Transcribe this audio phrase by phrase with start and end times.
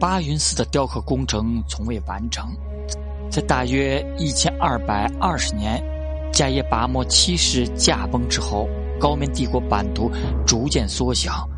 [0.00, 2.54] 巴云寺的雕刻工程从未完成。
[3.30, 5.82] 在大约一千二百二十年，
[6.32, 8.68] 迦叶拔摩七世驾崩之后，
[9.00, 10.08] 高棉帝国版图
[10.46, 11.48] 逐渐缩小，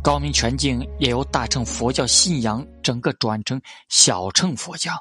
[0.00, 4.92] 高明全境也由大乘佛教信仰整个转成小乘佛教，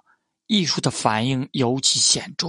[0.47, 2.47] 艺术的反应尤其显著。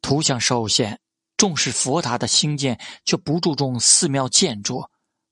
[0.00, 1.00] 图像受限，
[1.36, 4.84] 重视佛塔的兴建，却不注重寺庙建筑。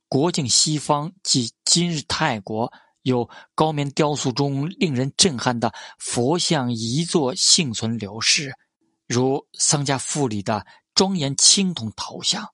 [0.08, 2.72] 国境西方即今日泰国。
[3.04, 8.54] 有高棉雕塑中令人震撼的佛像遗作幸存留世，
[9.07, 12.48] 如桑加富里的庄严青铜头像。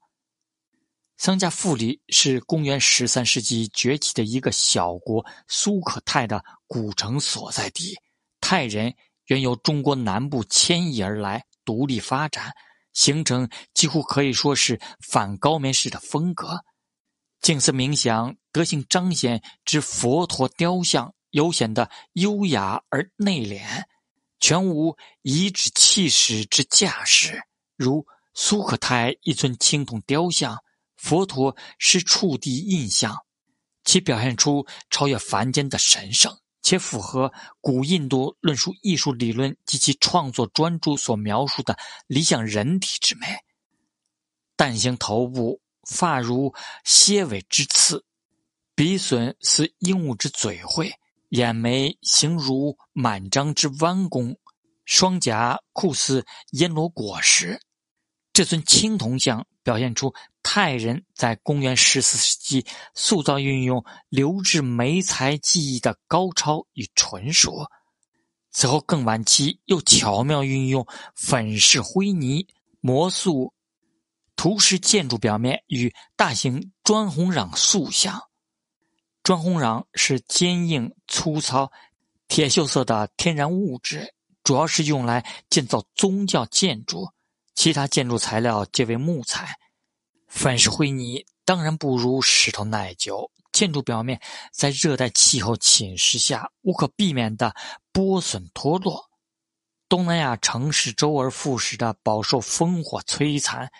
[1.16, 7.96] 桑加富里是公元十三世纪崛起的一个小国苏可泰的古城所在地。
[8.40, 8.92] 泰人
[9.26, 12.50] 原由中国南部迁移而来，独立发展，
[12.92, 16.58] 形成几乎可以说是反高棉式的风格。
[17.40, 23.84] 静思冥想，德性彰显之佛陀雕像，尤显得优雅而内敛，
[24.38, 27.42] 全无颐指气使之架势。
[27.76, 30.62] 如苏可泰一尊青铜雕像，
[30.96, 33.16] 佛陀是触地印象，
[33.84, 43.26] 其表现出超越凡间的神圣，且符合古印度论述艺术理论及其创作专著所描述的理想人体之美。
[44.56, 45.62] 蛋形头部。
[45.90, 48.04] 发如蝎尾之刺，
[48.76, 50.92] 鼻损似鹦鹉之嘴喙，
[51.30, 54.38] 眼眉形如满张之弯弓，
[54.84, 57.60] 双颊酷似阎罗果实。
[58.32, 67.66] 这尊青铜像表现出泰人在公元十四世纪塑造运用留置眉材技艺的高超与纯熟。
[68.52, 70.86] 此后更晚期又巧妙运用
[71.16, 72.46] 粉饰灰泥
[72.80, 73.52] 磨塑。
[74.40, 78.22] 涂石建筑表面与大型砖红壤塑像，
[79.22, 81.70] 砖红壤是坚硬粗糙、
[82.26, 87.06] 铁锈色的天然物质，主要是用来建造宗教建筑，
[87.54, 89.58] 其他建筑材料皆为木材。
[90.26, 94.18] 粉饰灰泥当然不如石头耐久，建筑表面
[94.54, 97.54] 在热带气候侵蚀下无可避免的
[97.92, 99.10] 剥损脱落。
[99.86, 103.70] 东南亚城市周而复始的饱受烽火摧残。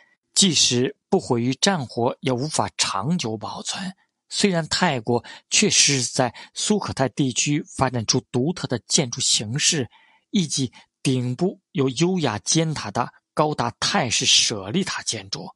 [0.41, 3.93] 即使不毁于战火，也无法长久保存。
[4.31, 9.87] 虽然泰国确实在苏可泰地区发展出独特的建筑形式，
[10.31, 15.47] 以及顶部有优雅尖塔的高达泰式舍利塔建筑，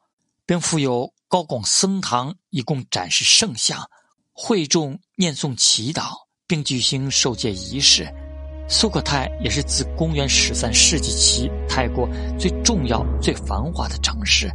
[0.44, 3.88] 并附有高拱僧堂，以供展示圣像、
[4.34, 6.12] 会众念诵祈祷，
[6.46, 8.06] 并举行受戒仪式。
[8.68, 12.06] 苏可泰也是自公元十三世纪起泰国
[12.38, 14.52] 最重要、最繁华的城市。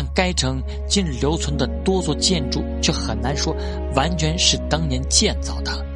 [0.00, 3.52] 但该城今日留存的多座建筑，却很难说
[3.96, 5.87] 完全是当年建造的。